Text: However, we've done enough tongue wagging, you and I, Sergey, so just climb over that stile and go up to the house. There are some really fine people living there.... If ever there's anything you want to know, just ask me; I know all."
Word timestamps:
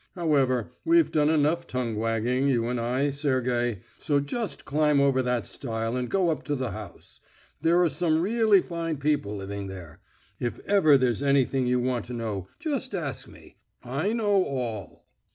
However, 0.15 0.71
we've 0.83 1.11
done 1.11 1.29
enough 1.29 1.67
tongue 1.67 1.95
wagging, 1.95 2.47
you 2.47 2.67
and 2.69 2.79
I, 2.79 3.11
Sergey, 3.11 3.81
so 3.99 4.19
just 4.19 4.65
climb 4.65 4.99
over 4.99 5.21
that 5.21 5.45
stile 5.45 5.95
and 5.95 6.09
go 6.09 6.31
up 6.31 6.41
to 6.45 6.55
the 6.55 6.71
house. 6.71 7.19
There 7.61 7.79
are 7.83 7.87
some 7.87 8.19
really 8.19 8.63
fine 8.63 8.97
people 8.97 9.35
living 9.35 9.67
there.... 9.67 9.99
If 10.39 10.57
ever 10.65 10.97
there's 10.97 11.21
anything 11.21 11.67
you 11.67 11.79
want 11.79 12.05
to 12.05 12.13
know, 12.13 12.47
just 12.57 12.95
ask 12.95 13.27
me; 13.27 13.57
I 13.83 14.11
know 14.13 14.43
all." 14.43 15.05